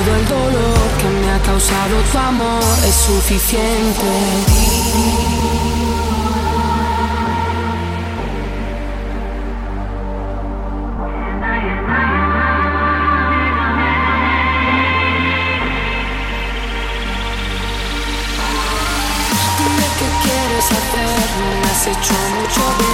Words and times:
Todo 0.00 0.16
el 0.16 0.28
dolor 0.28 0.88
que 0.98 1.08
me 1.08 1.30
ha 1.30 1.38
causado 1.40 2.00
tu 2.10 2.16
amor 2.16 2.62
es 2.88 2.94
suficiente. 2.94 4.06
Dime 19.58 19.86
qué 19.98 20.08
quieres 20.22 20.64
hacer, 20.64 21.28
me 21.60 21.70
has 21.70 21.86
hecho 21.88 22.14
mucho 22.14 22.62
bien. 22.78 22.89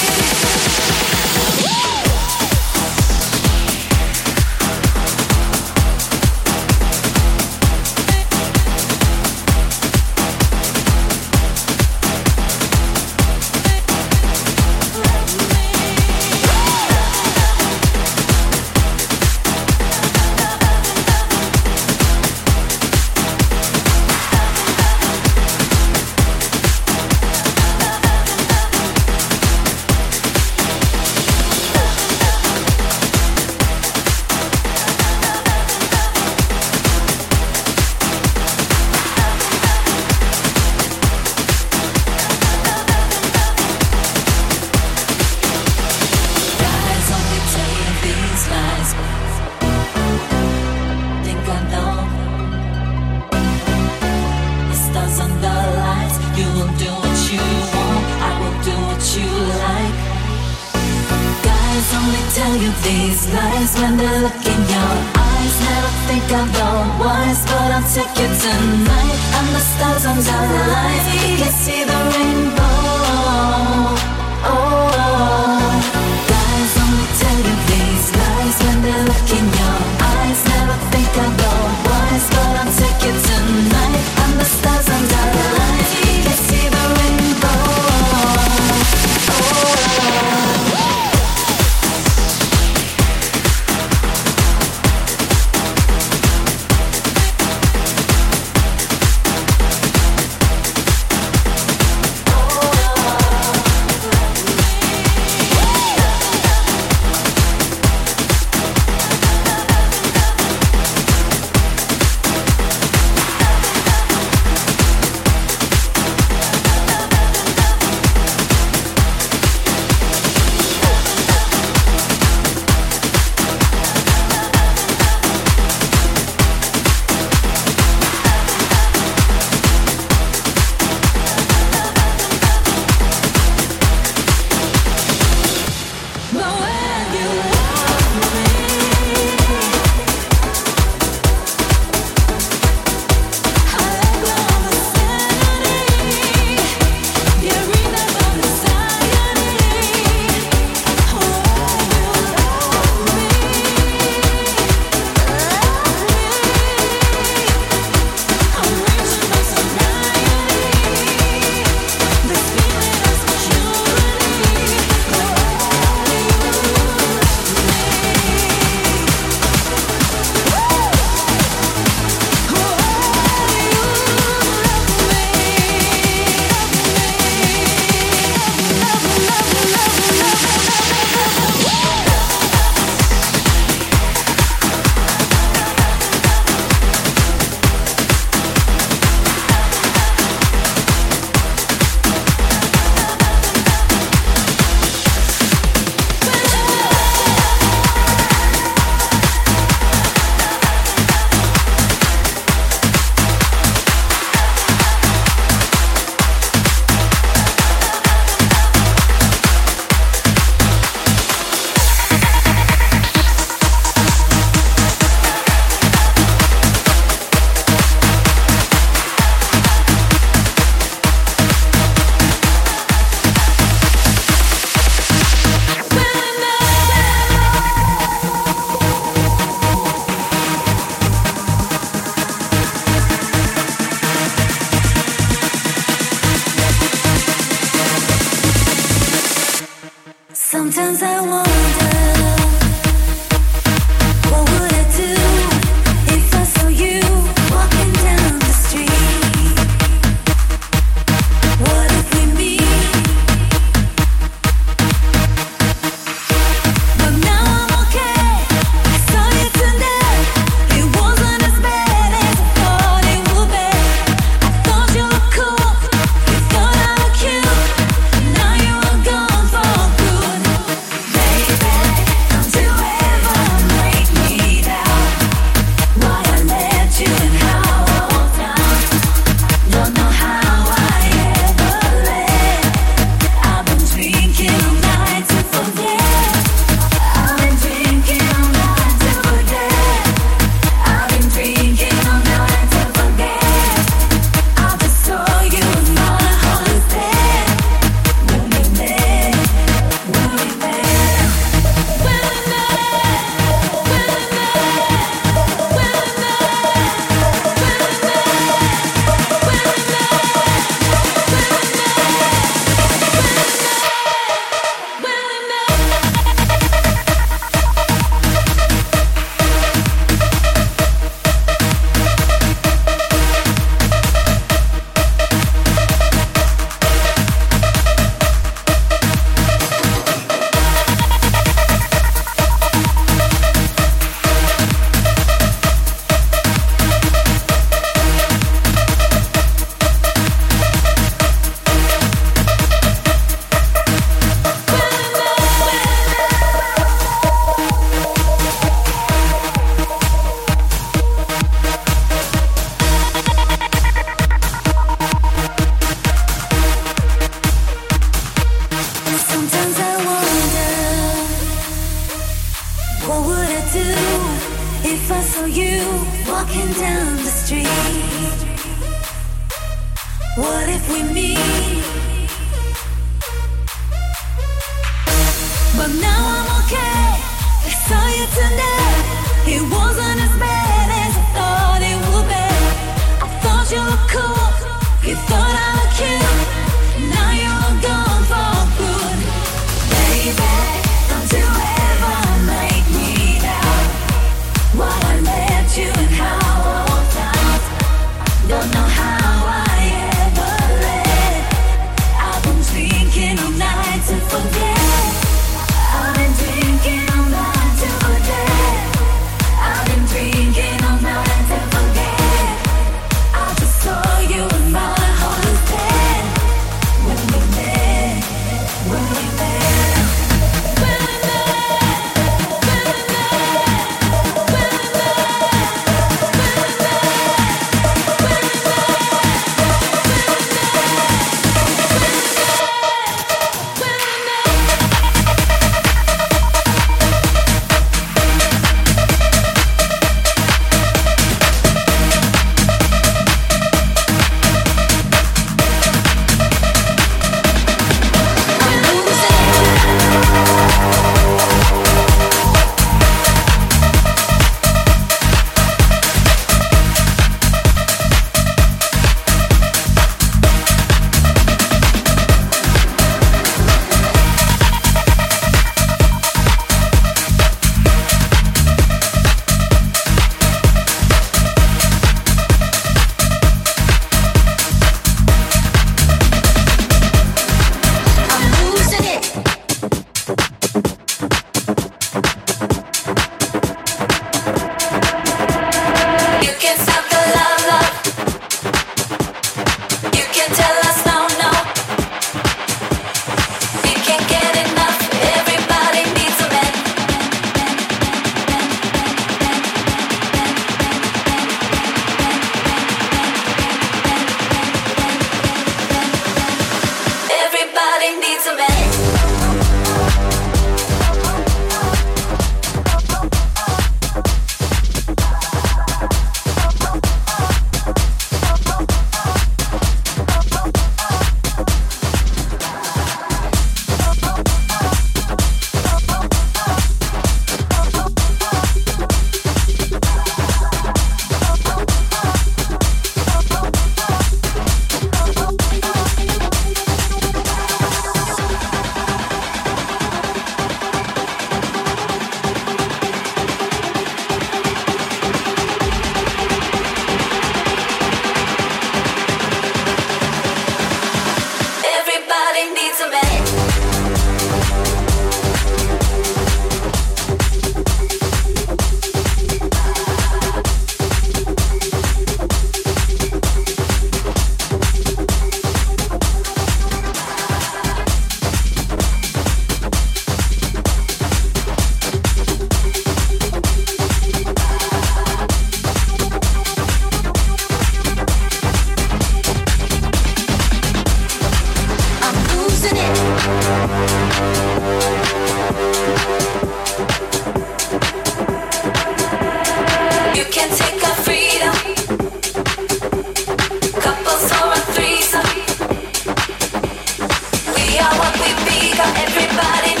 everybody. 599.03 600.00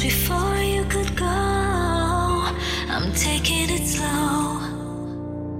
Before 0.00 0.56
you 0.58 0.84
could 0.84 1.16
go. 1.16 1.26
I'm 1.26 3.12
taking 3.14 3.68
it 3.68 3.86
slow. 3.86 4.60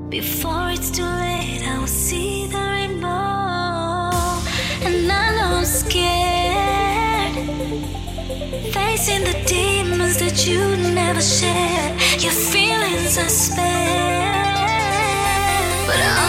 Before 0.09 0.71
it's 0.71 0.91
too 0.91 1.03
late, 1.03 1.63
I 1.67 1.79
will 1.79 1.87
see 1.87 2.47
the 2.47 2.59
rainbow. 2.59 3.09
And 4.87 5.11
I 5.11 5.37
know 5.37 5.59
I'm 5.59 5.65
scared. 5.65 7.35
Facing 8.73 9.25
the 9.25 9.37
demons 9.47 10.19
that 10.19 10.47
you 10.47 10.61
never 10.95 11.21
shared. 11.21 12.01
Your 12.23 12.33
feelings 12.33 13.19
are 13.19 13.29
spared. 13.29 14.39
But 15.87 15.99
I'll 15.99 16.28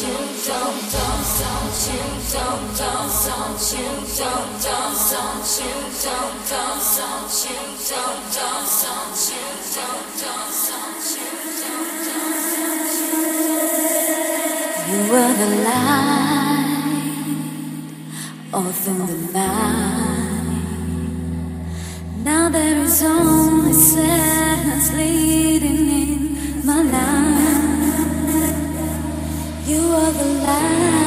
You 0.00 0.06
were 15.10 15.34
the 15.34 15.50
light 15.64 16.18
all 18.54 18.70
through 18.70 19.06
the 19.06 19.32
night. 19.32 20.62
Now 22.22 22.48
there 22.50 22.78
is 22.84 23.02
only 23.02 23.72
sadness 23.72 24.92
leading 24.92 25.88
in 25.90 26.64
my 26.64 26.82
life. 26.82 27.27
You 29.68 29.82
are 29.82 30.12
the 30.12 30.24
light. 30.24 30.97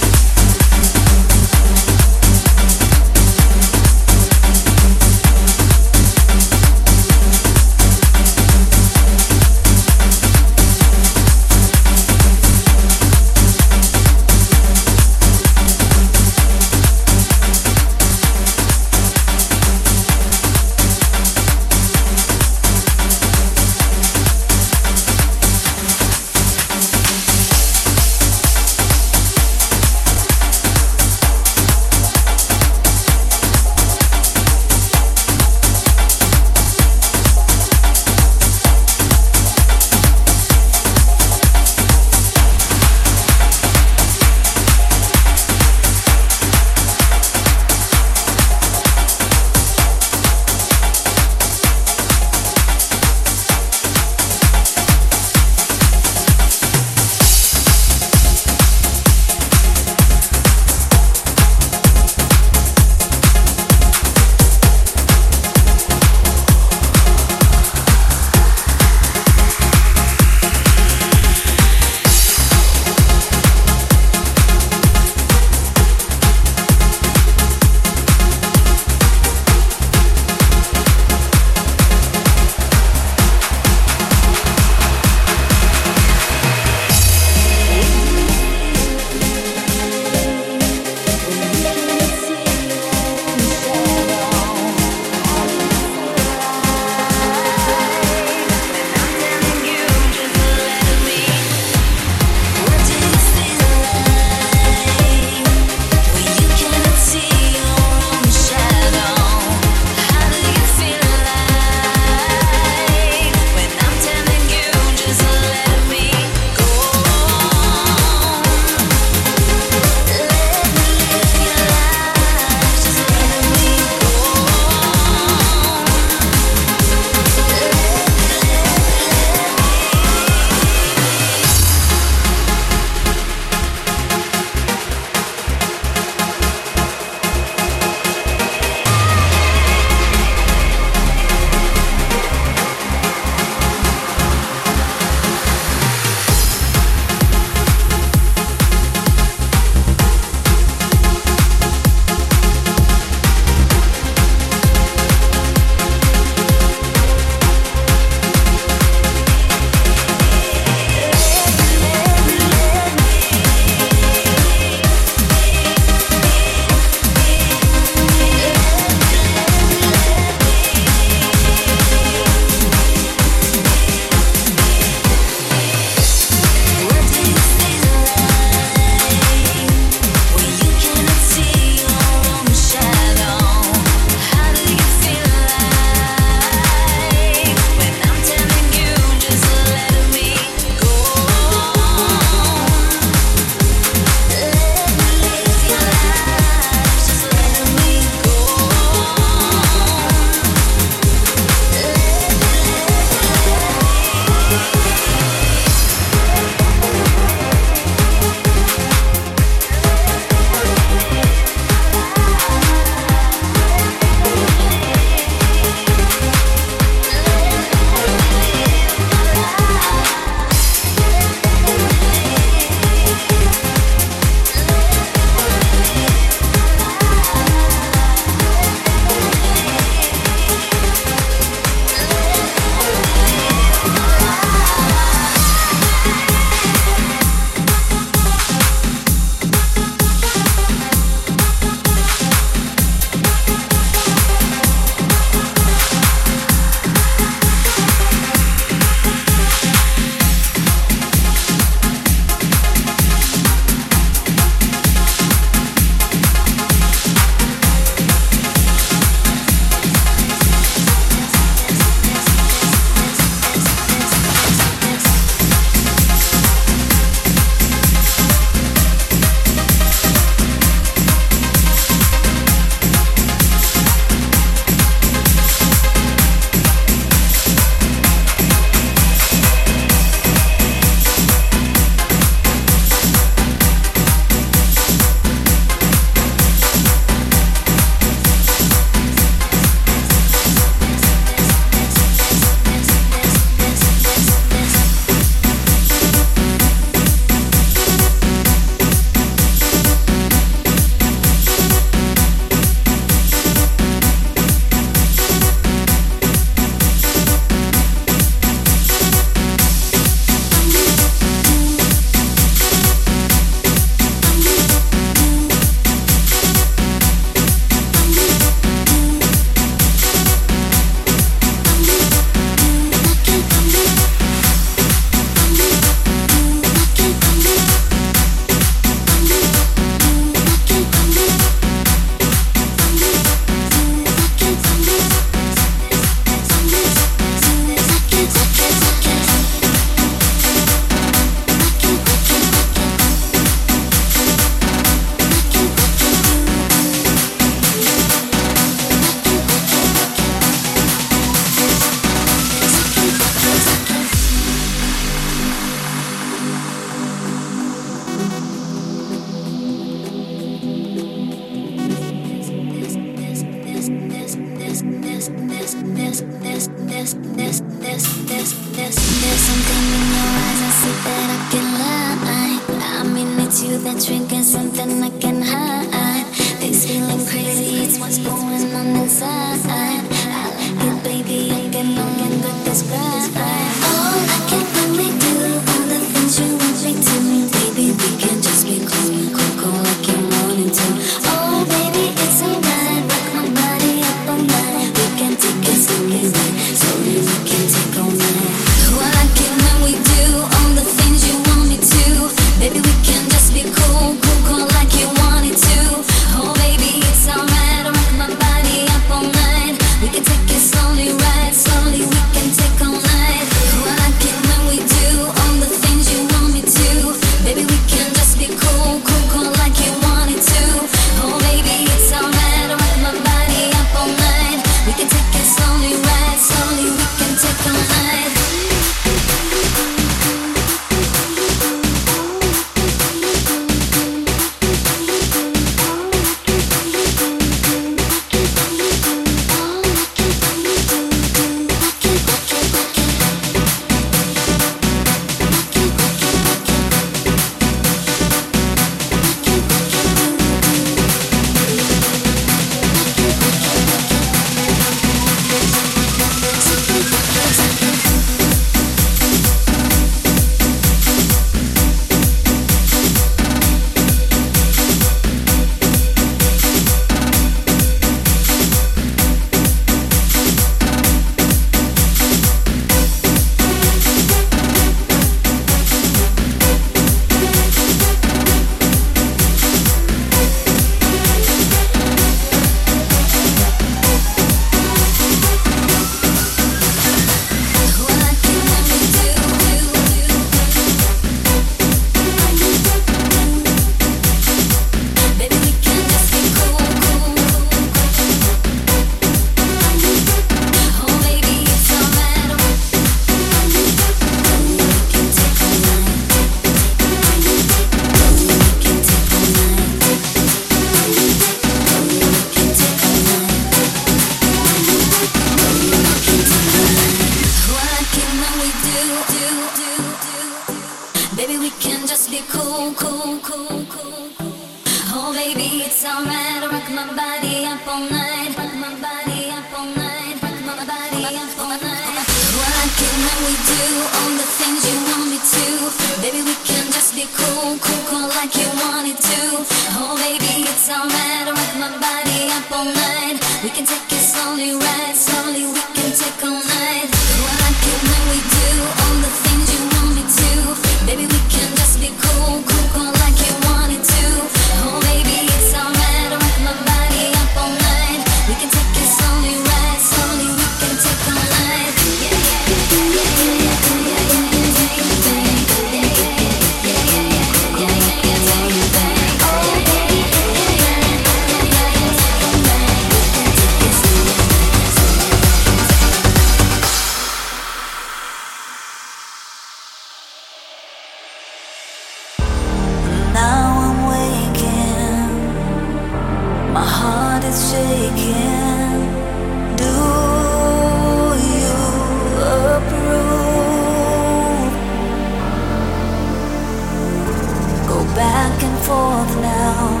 Back 598.14 598.62
and 598.62 598.78
forth 598.86 599.34
now, 599.40 600.00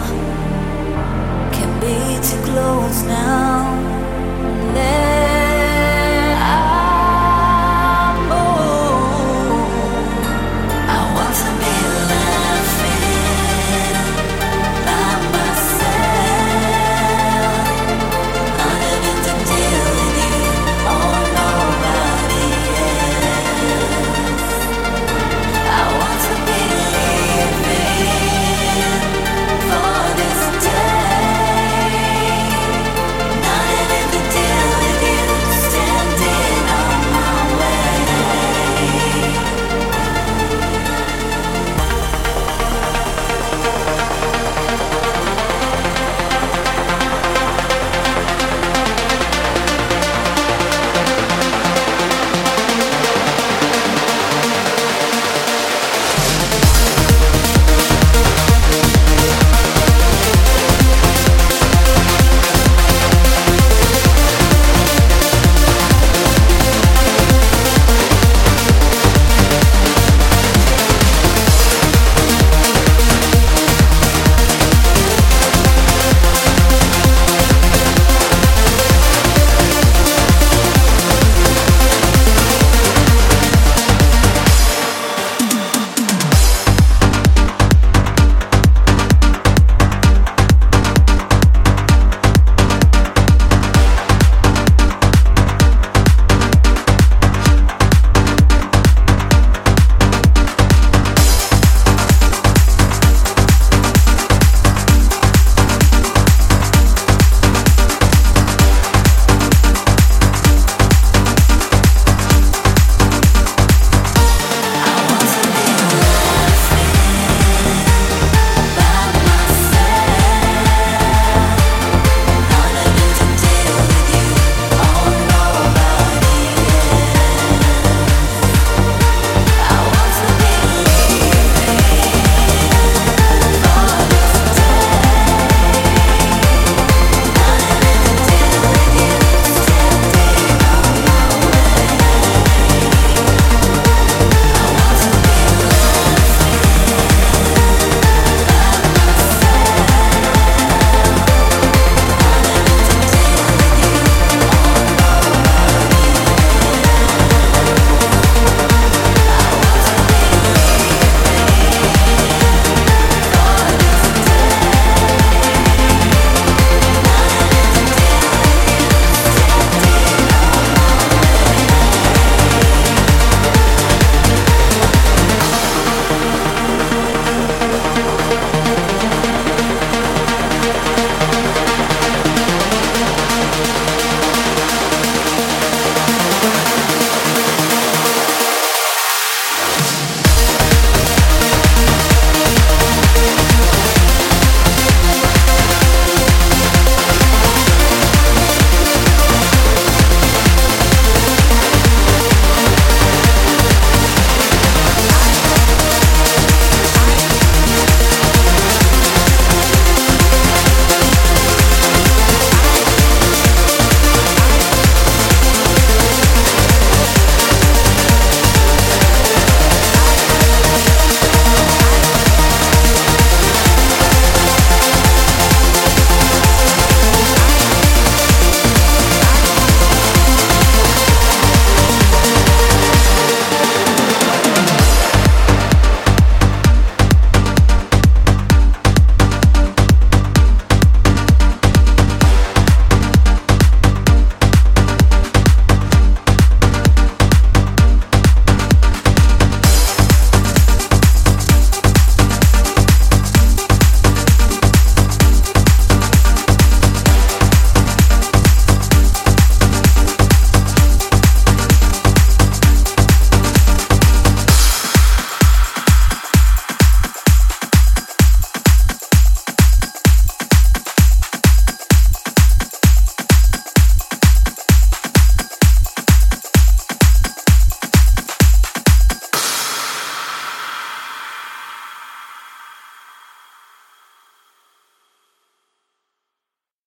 can 1.52 1.70
be 1.80 1.96
too 2.26 2.40
close 2.52 3.02
now. 3.04 3.69